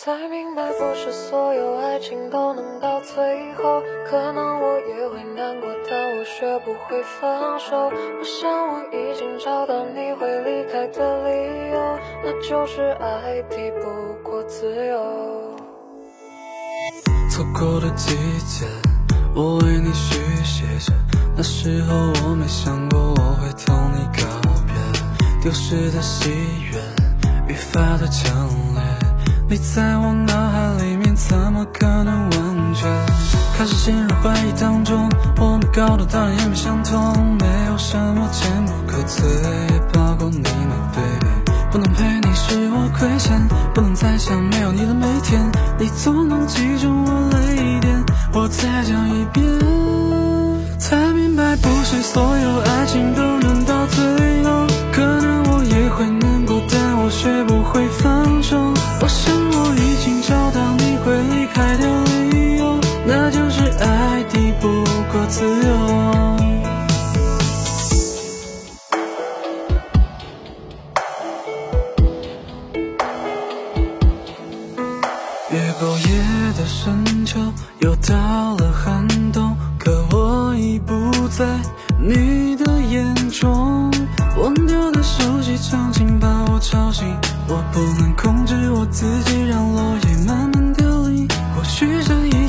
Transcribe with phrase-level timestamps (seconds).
[0.00, 3.82] 才明白，不是所有爱情都能到最后。
[4.08, 7.76] 可能我也会难过，但我学不会放手。
[7.76, 13.90] 我想我已经找到你会离开的理由，那就是爱抵不
[14.22, 15.56] 过自由。
[17.28, 18.14] 错过的季
[18.46, 18.66] 节，
[19.34, 20.92] 我为你续写着。
[21.36, 24.22] 那时候我没想过我会同你告
[24.64, 26.30] 别，丢失的喜
[26.70, 26.78] 悦，
[27.48, 28.97] 愈发的强烈。
[29.50, 32.86] 你在我脑海里面，怎么可能完全？
[33.56, 35.08] 开始陷入怀疑当中，
[35.38, 39.22] 我们高度当然也没相同，没有什么坚不可摧，
[39.90, 41.26] 包括你，my baby。
[41.70, 45.40] 不能陪你是我亏欠，不能再想没有你的每天，
[45.78, 48.04] 你总能击中我泪点。
[48.34, 49.46] 我再讲一遍，
[50.78, 54.66] 才明白不是所有爱情都能到最后，
[63.98, 64.68] 还抵不
[65.10, 65.68] 过自由。
[75.50, 76.06] 越过夜
[76.56, 77.40] 的深秋，
[77.80, 81.44] 又到了寒冬，可我已不在
[82.00, 83.90] 你的眼中。
[84.40, 87.04] 忘掉的熟悉场景把我吵醒，
[87.48, 91.26] 我不能控制我自己，让落叶慢慢凋零。
[91.56, 91.86] 或许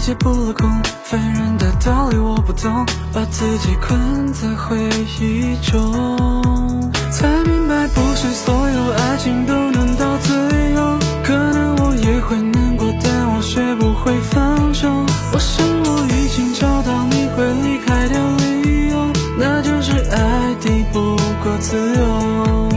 [0.10, 0.68] 这一切不落空，
[1.04, 4.76] 凡人的道理我不懂，把自己困在回
[5.20, 10.98] 忆中，才明白不是所有爱情都能到最后。
[11.24, 14.90] 可能我也会难过，但我学不会放手。
[15.32, 22.69] 我想我已经找到你会离开的理由，那就是爱抵不过自由。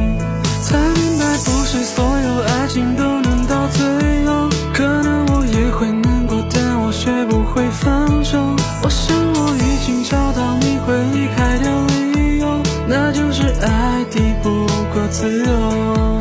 [15.08, 16.11] 自由。